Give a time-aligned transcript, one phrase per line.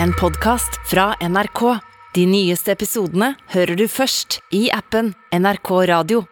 [0.00, 1.78] en podkast fra NRK.
[2.14, 6.24] De nyeste episodene hører du først i appen NRK Radio.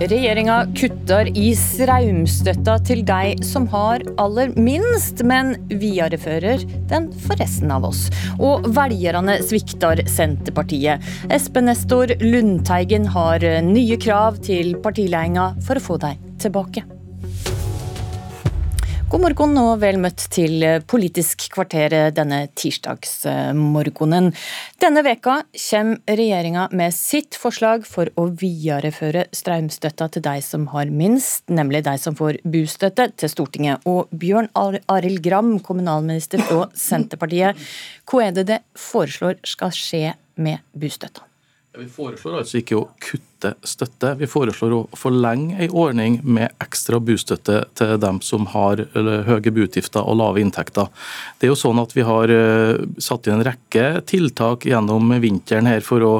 [0.00, 7.74] Regjeringa kutter i straumstøtta til deg som har aller minst, men viderefører den for resten
[7.74, 8.06] av oss.
[8.40, 11.04] Og velgerne svikter Senterpartiet.
[11.28, 16.86] Espen Nestor Lundteigen har nye krav til partiledelsen for å få dem tilbake.
[19.10, 24.28] God morgen og vel møtt til Politisk kvarter denne tirsdagsmorgenen.
[24.78, 30.92] Denne veka kommer regjeringa med sitt forslag for å videreføre strømstøtta til de som har
[30.94, 33.82] minst, nemlig de som får bostøtte til Stortinget.
[33.90, 37.58] Og Bjørn Arild Gram, kommunalminister fra Senterpartiet,
[38.06, 41.26] hva er det det foreslår skal skje med bostøtta?
[41.78, 44.16] Vi foreslår altså ikke å kutte støtte.
[44.18, 50.02] Vi foreslår å forlenge en ordning med ekstra bostøtte til dem som har høye boutgifter
[50.02, 50.90] og lave inntekter.
[51.38, 55.70] Det er jo sånn at Vi har eh, satt inn en rekke tiltak gjennom vinteren
[55.70, 56.14] her for å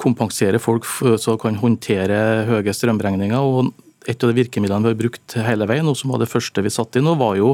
[0.00, 3.38] kompensere folk de kan håndtere høye strømregninger.
[3.38, 3.74] og
[4.08, 6.72] et av de virkemidlene vi har brukt hele veien, og som var det første vi
[6.74, 7.52] satte inn, var jo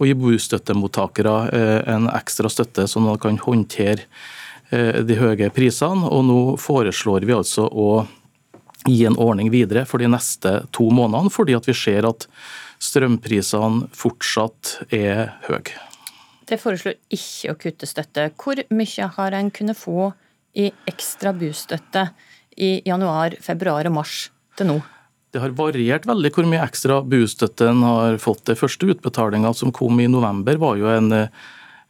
[0.00, 4.06] å gi bostøttemottakere eh, en ekstra støtte, som de kan håndtere
[5.06, 6.08] de høye prisene.
[6.10, 7.88] Og nå foreslår vi altså å
[8.84, 12.26] gi en ordning videre for de neste to månedene, fordi at vi ser at
[12.84, 15.78] strømprisene fortsatt er høye.
[16.44, 18.28] Det foreslår ikke å kutte støtte.
[18.36, 20.10] Hvor mye har en kunnet få
[20.60, 22.10] i ekstra bostøtte
[22.60, 24.18] i januar, februar og mars
[24.58, 24.76] til nå?
[25.34, 28.44] Det har variert veldig hvor mye ekstra bostøtte en har fått.
[28.46, 31.28] Det første utbetalinga som kom i november, var jo en en,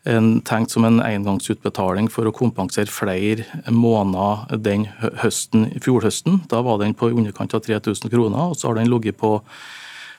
[0.05, 4.88] tenkt som en engangsutbetaling for å kompensere flere måneder den
[5.22, 6.42] høsten, fjorhøsten.
[6.50, 9.38] Da var den på i underkant av 3000 kroner, og så har den ligget på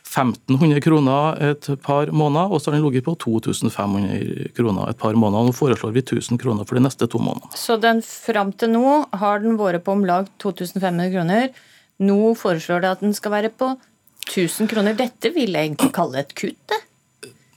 [0.06, 5.17] 1500 kroner et par måneder, og så har den ligget på 2500 kroner et par
[5.17, 5.50] måneder.
[5.50, 7.53] Nå foreslår vi 1000 kroner for de neste to månedene.
[7.57, 11.50] Så den fram til nå har den vært på om lag 2500 kroner.
[12.06, 13.75] Nå foreslår det at den skal være på
[14.25, 14.97] 1000 kroner.
[14.97, 16.62] Dette vil jeg egentlig kalle et kutt?
[16.72, 16.81] det?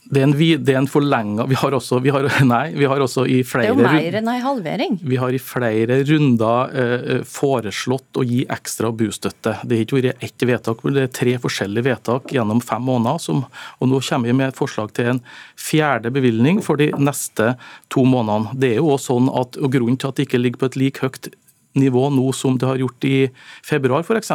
[0.09, 2.11] Det er en, det er en forlenga vi, vi
[2.79, 4.95] vi har også i flere Det er jo mer enn ei halvering.
[5.05, 9.59] Vi har i flere runder eh, foreslått å gi ekstra bostøtte.
[9.61, 13.21] Det har ikke vært ett vedtak, men det er tre forskjellige vedtak gjennom fem måneder.
[13.21, 13.43] Som,
[13.77, 15.21] og nå kommer vi med et forslag til en
[15.59, 17.53] fjerde bevilgning for de neste
[17.93, 18.57] to månedene.
[18.57, 20.79] Det er jo også sånn at, og Grunnen til at det ikke ligger på et
[20.81, 21.29] like høyt
[21.77, 23.29] nivå nå som det har gjort i
[23.65, 24.31] februar f.eks.,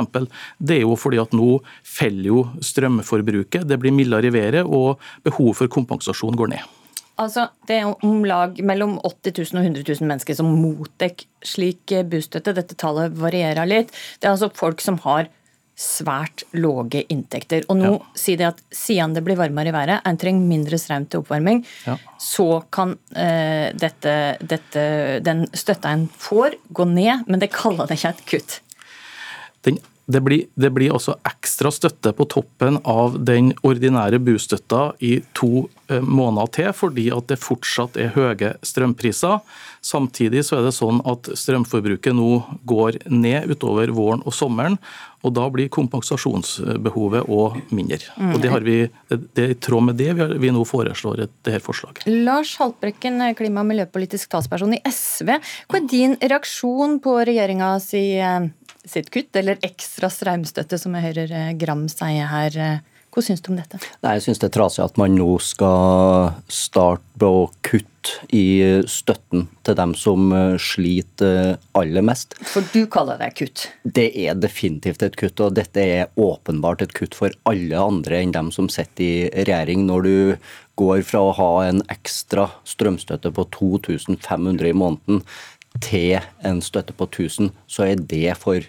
[0.58, 5.02] det er jo fordi at nå faller jo strømforbruket, det blir mildere i været og
[5.26, 6.72] behovet for kompensasjon går ned.
[7.20, 11.14] Altså, Det er om lag mellom 80 000 og 100 000 mennesker som mottar
[11.46, 12.54] slik bostøtte.
[12.54, 13.94] Dette tallet varierer litt.
[14.18, 15.28] Det er altså folk som har
[15.74, 17.64] svært lave inntekter.
[17.68, 18.02] Og nå ja.
[18.18, 21.64] sier de at siden det blir varmere i været, en trenger mindre strøm til oppvarming,
[21.88, 21.96] ja.
[22.22, 24.84] så kan eh, dette, dette,
[25.26, 28.60] den støtta en får, gå ned, men det kaller det ikke et kutt.
[29.66, 35.16] Den, det, blir, det, blir, også ekstra støtte på toppen av den ordinære bostøtta i
[35.36, 39.40] to eh, måneder til, fordi at det fortsatt er høye strømpriser.
[39.84, 44.78] Samtidig så er det sånn at strømforbruket nå går ned utover våren og sommeren.
[45.24, 48.12] Og Da blir kompensasjonsbehovet òg mindre.
[48.34, 48.76] Og Det, vi,
[49.08, 52.04] det, er i tråd med det vi, vi nå foreslår dette forslaget.
[52.26, 55.32] Lars Haltbrekken, klima- og miljøpolitisk talsperson i SV.
[55.72, 58.50] Hva er din reaksjon på regjeringas eh,
[58.88, 62.82] sitt kutt, eller ekstra strømstøtte, som jeg hører eh, Gram sier her?
[63.14, 63.78] Hva syns du om dette?
[64.02, 67.92] Nei, jeg syns det er trasig at man nå skal starte å kutte
[68.34, 72.34] i støtten til dem som eh, sliter aller mest.
[72.42, 73.68] For du kaller det kutt?
[73.86, 78.34] Det er definitivt et kutt, og dette er åpenbart et kutt for alle andre enn
[78.34, 79.86] dem som sitter i regjering.
[79.86, 80.16] Når du
[80.74, 85.22] går fra å ha en ekstra strømstøtte på 2500 i måneden
[85.82, 88.64] til en støtte på 1000, så er det for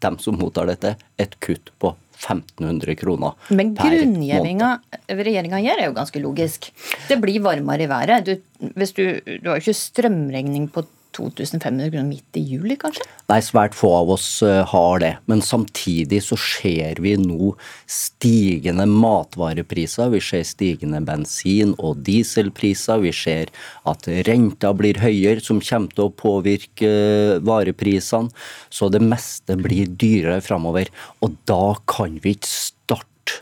[0.00, 4.70] dem som mottar dette, et kutt på 1500 kroner Men grunngjevinga
[5.08, 6.70] regjeringa gjør, er jo ganske logisk.
[7.08, 8.26] Det blir varmere i været.
[8.26, 10.84] Du, hvis du, du har jo ikke strømregning på
[11.16, 13.04] 2500 kroner midt i juli, kanskje?
[13.30, 15.12] Nei, svært få av oss eh, har det.
[15.30, 17.52] Men samtidig så ser vi nå
[17.90, 20.10] stigende matvarepriser.
[20.14, 23.02] Vi ser stigende bensin- og dieselpriser.
[23.04, 23.52] Vi ser
[23.90, 28.32] at renta blir høyere, som kommer til å påvirke eh, vareprisene.
[28.70, 30.90] Så det meste blir dyrere framover.
[31.24, 33.40] Og da kan vi ikke starte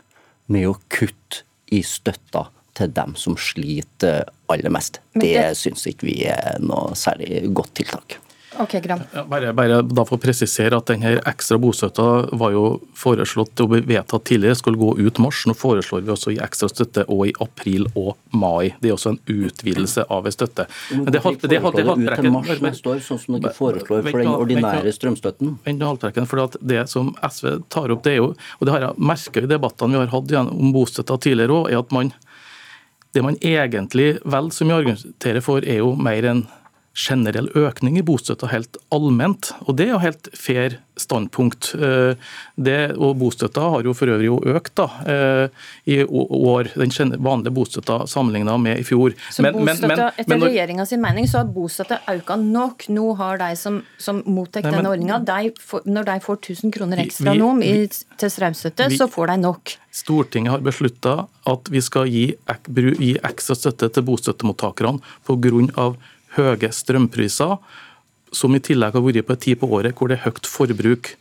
[0.49, 2.47] med å kutte i støtta
[2.79, 5.01] til dem som sliter aller mest.
[5.13, 8.19] Det, det syns ikke vi er noe særlig godt tiltak.
[8.59, 8.99] Ok, Gram.
[9.27, 12.05] Bare, bare da for å presisere at denne ekstra bostøtta
[12.35, 12.63] var jo
[12.97, 15.45] foreslått og vedtatt tidligere, skulle gå ut mars.
[15.47, 18.73] Nå foreslår vi også å gi ekstra støtte også i april og mai.
[18.81, 20.65] Det er også en utvidelse av en støtte.
[20.91, 24.23] Men det, det, det, det ut til mars neste år, sånn som dere foreslår for
[24.25, 25.55] den ordinære strømstøtten?
[25.69, 29.45] Vent for Det som SV tar opp, det er jo, og det har jeg merka
[29.45, 32.11] i debattene vi har hatt om bostøtta tidligere òg, er at man
[33.13, 36.43] det man egentlig vel så mye argumenterer for, er jo mer en
[36.97, 39.53] generell økning i bostøtta helt allment.
[39.67, 41.71] Og det er jo helt fair standpunkt.
[41.79, 42.17] Eh,
[42.59, 47.55] det, og bostøtta har jo for øvrig jo økt da, eh, i år, den vanlige
[47.55, 49.15] bostøtta sammenligna med i fjor.
[49.31, 52.89] Så men, bostøtta, men, men, etter regjeringa sin mening så har bostøtta økt nok.
[52.91, 55.53] Nå har de som, som mottar denne ordninga, de
[55.89, 57.53] når de får 1000 kroner ekstra vi, nå
[58.19, 59.75] til strømstøtte, så får de nok.
[59.95, 61.15] Stortinget har beslutta
[61.49, 62.27] at vi skal gi,
[62.99, 65.89] gi ekstra støtte til bostøttemottakerne pga
[66.37, 67.57] høye strømpriser,
[68.35, 71.15] som i tillegg har vært på en tid på året hvor det er høyt forbruk.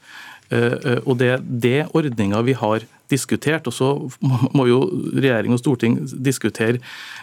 [0.51, 3.67] Eh, eh, og Det er det ordninga vi har diskutert.
[3.67, 3.89] og Så
[4.57, 4.81] må jo
[5.13, 6.81] regjering og storting diskutere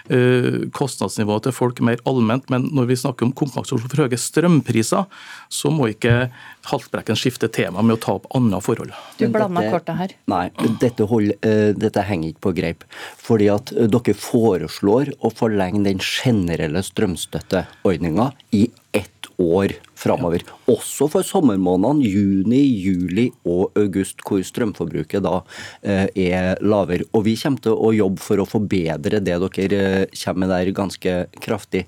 [0.10, 2.50] eh, kostnadsnivået til folk mer allment.
[2.50, 5.06] Men når vi snakker om kompensasjon for høye strømpriser,
[5.50, 6.30] så må ikke
[6.66, 8.94] Haltbrekken skifte tema med å ta opp andre forhold.
[9.19, 10.16] Du blander kortet her.
[10.25, 10.48] Nei,
[10.81, 11.36] dette, hold,
[11.77, 12.88] dette, henger ikke på greip.
[13.22, 18.63] Fordi at dere foreslår å forlenge den generelle strømstøtteordninga i
[18.98, 20.44] ett år framover.
[20.72, 25.40] Også for sommermånedene juni, juli og august, hvor strømforbruket da
[25.82, 27.08] eh, er lavere.
[27.14, 30.74] Og vi kommer til å jobbe for å forbedre det dere eh, kommer med der
[30.76, 31.86] ganske kraftig.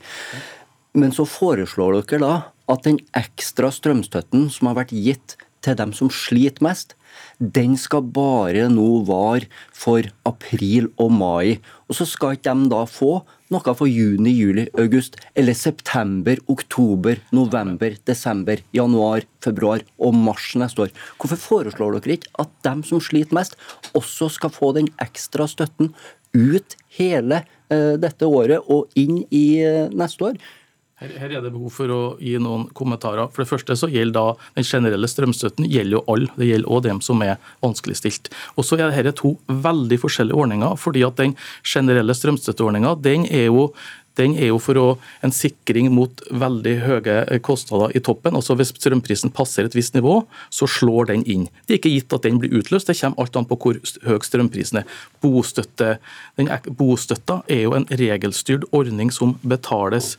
[0.97, 2.35] Men så foreslår dere da
[2.71, 6.95] at den ekstra strømstøtten som har vært gitt til dem som sliter mest,
[7.39, 11.57] den skal bare nå vare for april og mai.
[11.87, 13.21] Og så skal ikke de da få
[13.53, 20.87] noe for juni, juli, august, eller september, oktober, november, desember, januar, februar og mars neste
[20.87, 20.93] år.
[21.17, 23.57] Hvorfor foreslår dere ikke at dem som sliter mest,
[23.97, 25.93] også skal få den ekstra støtten
[26.35, 30.41] ut hele uh, dette året og inn i uh, neste år?
[30.97, 33.29] Her, her, er det behov for å gi noen kommentarer.
[33.29, 36.31] For det første så gjelder da Den generelle strømstøtten gjelder jo alle.
[36.33, 38.31] Det gjelder òg dem som er vanskeligstilt.
[38.57, 40.75] Og så er dette to veldig forskjellige ordninger.
[40.75, 42.97] fordi at Den generelle strømstøtteordninga
[43.29, 43.71] er jo
[44.17, 44.85] den er jo for å,
[45.21, 48.33] en sikring mot veldig høye kostnader i toppen.
[48.33, 51.45] altså Hvis strømprisen passer et visst nivå, så slår den inn.
[51.67, 54.19] Det er ikke gitt at den blir utløst, det kommer alt an på hvor høy
[54.25, 54.99] strømprisen er.
[55.21, 55.97] Bostøtte,
[56.39, 56.49] den,
[56.79, 60.15] bostøtta er jo en regelstyrt ordning som betales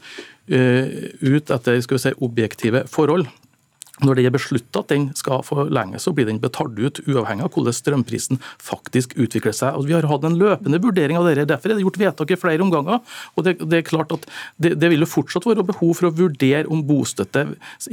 [0.48, 3.28] ut etter skal vi si, objektive forhold.
[4.04, 7.52] Når det er beslutta at den skal forlenges, så blir den betalt ut, uavhengig av
[7.54, 9.78] hvordan strømprisen faktisk utvikler seg.
[9.78, 11.48] Og vi har hatt en løpende vurdering av dette.
[11.50, 13.02] Derfor er det gjort vedtak i flere omganger.
[13.34, 16.14] og Det, det er klart at det, det, vil jo fortsatt være behov for å
[16.14, 17.44] vurdere om bostøtte,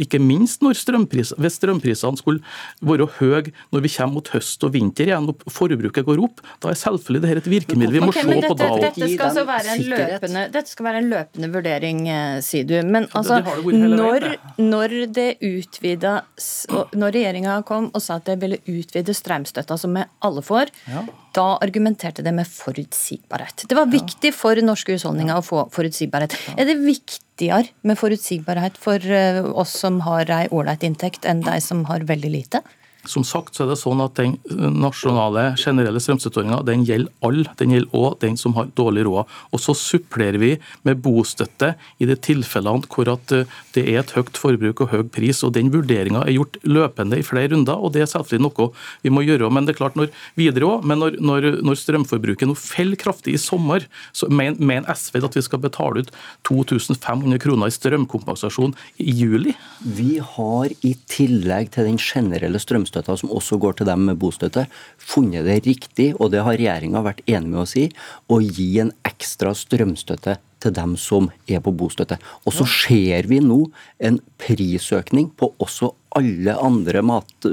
[0.02, 2.44] ikke minst når strømpris, hvis strømprisene skulle
[2.86, 6.44] være høye når vi kommer mot høst og vinter igjen og forbruket går opp.
[6.64, 8.84] Da er selvfølgelig dette et virkemiddel vi må okay, se på da òg.
[8.86, 12.76] Dette, skal altså være en løpende, dette skal være en løpende vurdering, eh, sier du.
[12.86, 14.28] Men altså, når,
[14.62, 19.96] når det utvider utvida Når regjeringa kom og sa at de ville utvide strømstøtta, som
[19.96, 21.04] vi alle får, ja.
[21.36, 23.66] da argumenterte de med forutsigbarhet.
[23.70, 26.36] Det var viktig for norske husholdninger å få forutsigbarhet.
[26.56, 31.60] Er det viktigere med forutsigbarhet for eh, oss som har ei ålreit inntekt, enn de
[31.64, 32.64] som har veldig lite?
[33.10, 34.38] Som sagt så er det sånn at Den
[34.80, 37.52] nasjonale generelle strømstøtteordninga gjelder alle.
[37.60, 39.32] Den gjelder òg den som har dårlig råd.
[39.52, 40.52] Og Så supplerer vi
[40.84, 45.44] med bostøtte i de tilfellene hvor eh, det er et høyt forbruk og høy pris.
[45.44, 48.72] og Den vurderinga er gjort løpende i flere runder, og det er selvfølgelig noe
[49.04, 49.52] vi må gjøre.
[49.52, 53.36] Men det er klart når, videre også, men når, når, når strømforbruket nå faller kraftig
[53.36, 56.12] i sommer, så mener men SV at vi skal betale ut
[56.48, 59.56] 2500 kroner i strømkompensasjon i juli?
[59.84, 64.20] Vi har i tillegg til den generelle strømstøtten strømstøtta, som også går til dem med
[64.20, 67.90] bostøtte, funnet det riktig, og det har regjeringa vært enig med oss i,
[68.30, 72.18] å gi en ekstra strømstøtte til dem som er på bostøtte.
[72.46, 73.68] Og så ser vi nå
[74.00, 77.48] en prisøkning på også alle andre mat,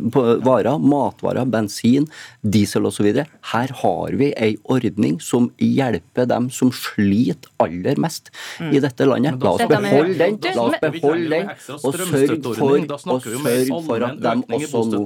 [0.45, 2.07] varer, matvarer, bensin,
[2.42, 3.09] diesel osv.
[3.52, 8.71] Her har vi ei ordning som hjelper dem som sliter aller mest mm.
[8.71, 9.42] i dette landet.
[9.42, 12.76] La oss beholde den, la oss beholde den, og sørge for,
[13.16, 15.02] og sørg for at de også nå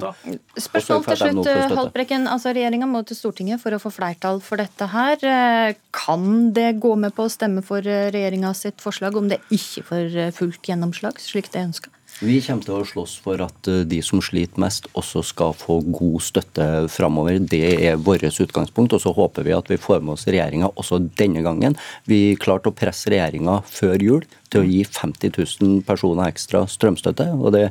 [0.57, 2.29] Spørsmål til slutt, Haltbrekken.
[2.29, 5.17] Altså, Regjeringa må til Stortinget for å få flertall for dette her.
[5.21, 9.41] Eh, kan det gå med på å stemme for eh, regjeringa sitt forslag om det
[9.53, 11.96] ikke får fullt gjennomslag, slik det er ønska?
[12.17, 15.75] Vi kommer til å slåss for at eh, de som sliter mest, også skal få
[15.85, 17.37] god støtte framover.
[17.37, 18.95] Det er vårt utgangspunkt.
[18.97, 21.77] Og så håper vi at vi får med oss regjeringa også denne gangen.
[22.09, 27.29] Vi klarte å presse regjeringa før jul til å gi 50 000 personer ekstra strømstøtte,
[27.37, 27.67] og det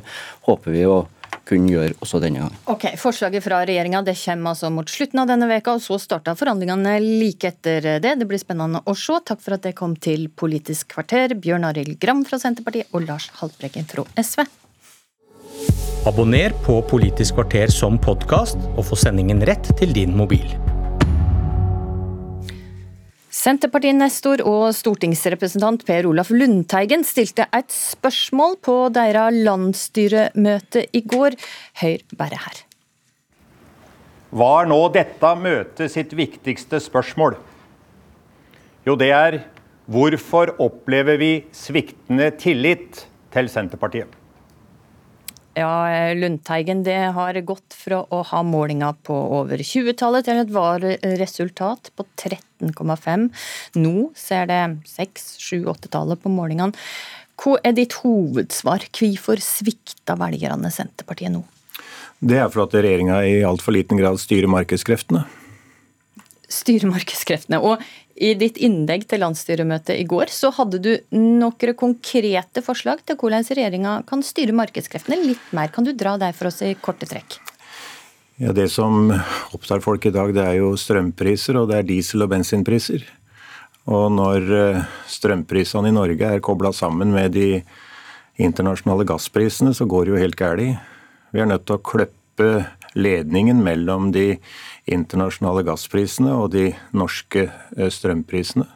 [0.47, 1.01] håper vi å
[1.47, 2.59] kunne gjøre også denne gangen.
[2.71, 6.97] Ok, Forslaget fra regjeringa kommer altså mot slutten av denne veka, og så starter forhandlingene
[7.01, 8.15] like etter det.
[8.19, 9.19] Det blir spennende å se.
[9.27, 13.29] Takk for at det kom til Politisk kvarter, Bjørn Arild Gram fra Senterpartiet og Lars
[13.39, 14.45] Haltbrekken fra SV.
[16.07, 20.45] Abonner på Politisk kvarter som podkast, og få sendingen rett til din mobil.
[23.37, 31.37] Senterparti-nestor og stortingsrepresentant Per Olaf Lundteigen stilte et spørsmål på deres landsstyremøte i går.
[31.83, 32.63] Hør bare her.
[34.41, 37.37] Var nå dette møtet sitt viktigste spørsmål?
[38.87, 39.41] Jo, det er
[39.85, 44.09] hvorfor opplever vi sviktende tillit til Senterpartiet?
[45.57, 51.89] Ja, Lundteigen, det har gått fra å ha målinger på over 20-tallet til et var-resultat
[51.97, 53.23] på 13,5.
[53.81, 54.59] Nå ser det
[54.91, 56.77] 6, 7, 8-tallet på målingene.
[57.41, 58.85] Hva er ditt hovedsvar?
[58.93, 61.41] Hvorfor svikta velgerne Senterpartiet nå?
[62.21, 65.25] Det er for at regjeringa i altfor liten grad styrer markedskreftene
[66.51, 67.59] styre markedskreftene.
[67.59, 67.81] Og
[68.17, 73.45] i ditt innlegg til landsstyremøtet i går, så hadde du noen konkrete forslag til hvordan
[73.45, 75.69] regjeringa kan styre markedskreftene litt mer.
[75.73, 77.37] Kan du dra der for oss i korte trekk?
[78.37, 79.09] Ja, Det som
[79.53, 83.05] opptar folk i dag, det er jo strømpriser, og det er diesel- og bensinpriser.
[83.87, 87.63] Og når eh, strømprisene i Norge er kobla sammen med de
[88.37, 90.77] internasjonale gassprisene, så går det jo helt galt.
[91.33, 94.37] Vi er nødt til å kløppe ledningen mellom de
[94.87, 98.67] internasjonale gassprisene og de norske eh, strømprisene.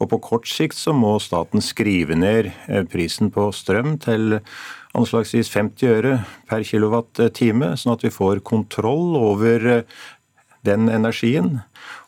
[0.00, 4.38] Og på kort sikt så må staten skrive ned eh, prisen på strøm til
[4.96, 6.14] anslagsvis 50 øre
[6.48, 10.00] per kilowattime, sånn at vi får kontroll over eh,
[10.66, 11.60] den energien.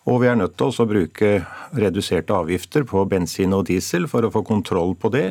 [0.09, 1.31] Og vi er nødt til å bruke
[1.79, 5.29] reduserte avgifter på bensin og diesel for å få kontroll på det.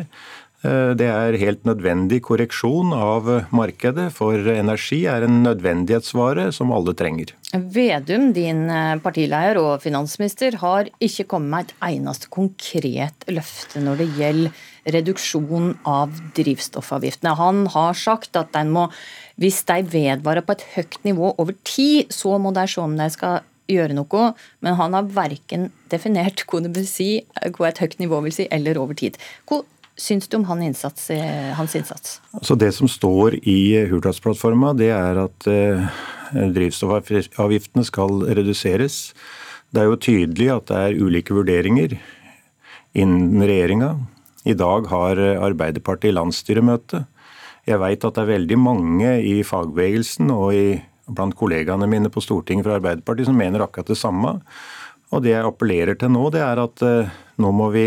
[0.62, 6.94] Eh, det er helt nødvendig korreksjon av markedet, for energi er en nødvendighetsvare som alle
[6.98, 7.34] trenger.
[7.52, 14.04] Vedum, din partileier partileder og finansminister, har ikke kommet med et eneste konkret løfte når
[14.04, 17.36] det gjelder reduksjon av drivstoffavgiftene.
[17.38, 18.88] Han har sagt at må,
[19.42, 23.10] hvis de vedvarer på et høyt nivå over tid, så må de se om de
[23.14, 23.42] skal
[23.72, 27.10] gjøre noe, men han har verken definert hva, det vil si,
[27.56, 29.20] hva et høyt nivå vil si, eller over tid.
[29.48, 29.66] Hvor
[30.02, 31.10] syns du om hans innsats?
[31.58, 32.18] Hans innsats?
[32.34, 36.02] Altså det som står i Hurdalsplattforma, det er at eh,
[36.56, 39.12] drivstoffavgiftene skal reduseres.
[39.72, 41.96] Det er jo tydelig at det er ulike vurderinger
[42.98, 43.94] innen regjeringa.
[44.44, 47.06] I dag har Arbeiderpartiet landsstyremøte.
[47.70, 50.80] Jeg veit at det er veldig mange i fagbevegelsen og i,
[51.12, 54.40] blant kollegaene mine på Stortinget fra Arbeiderpartiet som mener akkurat det samme.
[55.12, 57.86] Og det jeg appellerer til nå, det er at eh, nå må vi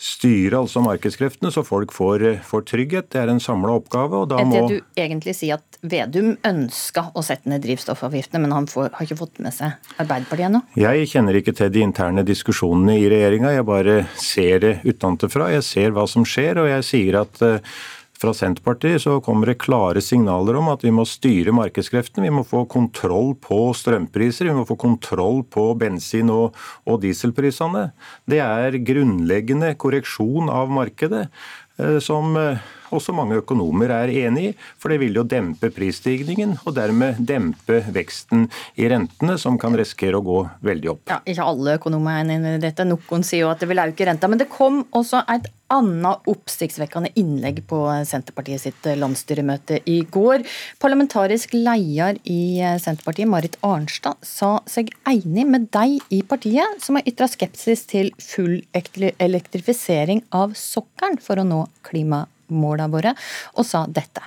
[0.00, 3.10] styre altså markedskreftene, så folk får, får trygghet.
[3.14, 4.24] Det er en samla oppgave.
[4.24, 4.64] og da må...
[4.66, 9.06] Det du egentlig sier at Vedum ønska å sette ned drivstoffavgiftene, men han får, har
[9.06, 10.62] ikke fått med seg Arbeiderpartiet ennå?
[10.80, 13.52] Jeg kjenner ikke til de interne diskusjonene i regjeringa.
[13.54, 15.50] Jeg bare ser det utenfra.
[15.54, 17.76] Jeg ser hva som skjer, og jeg sier at uh,
[18.20, 22.28] fra Senterpartiet så kommer det klare signaler om at vi må styre markedskreftene.
[22.28, 26.56] Vi må få kontroll på strømpriser, vi må få kontroll på bensin- og,
[26.86, 27.88] og dieselprisene.
[28.30, 32.62] Det er grunnleggende korreksjon av markedet eh, som eh,
[32.96, 34.54] også mange økonomer er enig i.
[34.80, 38.48] For det vil jo dempe prisstigningen, og dermed dempe veksten
[38.80, 41.04] i rentene, som kan risikere å gå veldig opp.
[41.10, 42.86] Ja, Ikke alle økonomer er enig i dette.
[42.88, 44.30] Noen sier jo at det vil øke renta.
[44.30, 50.44] Men det kom også et annet oppsiktsvekkende innlegg på Senterpartiet sitt landsstyremøte i går.
[50.82, 57.08] Parlamentarisk leder i Senterpartiet, Marit Arnstad, sa seg enig med deg i partiet, som har
[57.08, 63.14] ytra skepsis til full elektrifisering av sokkelen for å nå klimamålene målene våre,
[63.54, 64.22] og sa dette.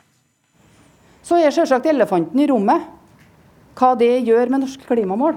[1.27, 2.85] Så er selvsagt elefanten i rommet
[3.77, 5.35] hva det gjør med norske klimamål.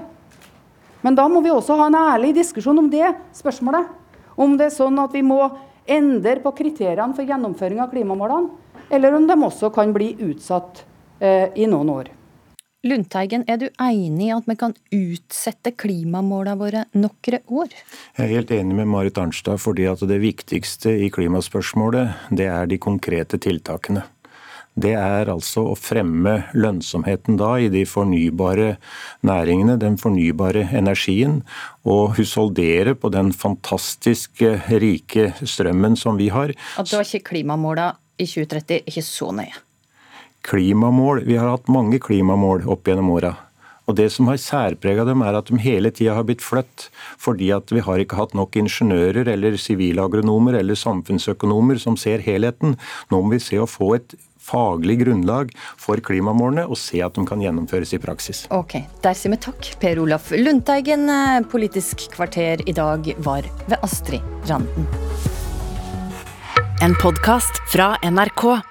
[1.01, 3.89] Men da må vi også ha en ærlig diskusjon om det spørsmålet.
[4.37, 5.41] Om det er sånn at vi må
[5.89, 8.49] endre på kriteriene for gjennomføring av klimamålene,
[8.91, 10.83] eller om de også kan bli utsatt
[11.19, 12.11] eh, i noen år.
[12.81, 17.75] Lundteigen, er du enig i at vi kan utsette klimamålene våre noen år?
[18.17, 22.65] Jeg er helt enig med Marit Arnstad, fordi at det viktigste i klimaspørsmålet, det er
[22.71, 24.07] de konkrete tiltakene.
[24.73, 28.77] Det er altså å fremme lønnsomheten da i de fornybare
[29.29, 31.43] næringene, den fornybare energien,
[31.85, 34.41] og husholdere på den fantastisk
[34.81, 36.55] rike strømmen som vi har.
[36.81, 39.67] At da ikke klimamåla i 2030 ikke så nøye.
[40.41, 43.35] Klimamål, Vi har hatt mange klimamål opp gjennom åra.
[43.87, 46.89] Og Det som har særprega dem, er at de hele tida har blitt flytt.
[47.19, 52.77] Fordi at vi har ikke hatt nok ingeniører eller sivilagronomer eller samfunnsøkonomer som ser helheten.
[53.11, 57.25] Nå må vi se å få et faglig grunnlag for klimamålene og se at de
[57.27, 58.45] kan gjennomføres i praksis.
[58.49, 59.75] Ok, Der sier vi takk.
[59.79, 61.05] Per Olaf Lundteigen,
[61.51, 64.87] Politisk kvarter i dag var ved Astrid Randen.
[66.81, 68.70] En podkast fra NRK.